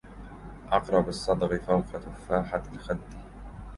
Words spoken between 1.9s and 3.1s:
تفاحة الخد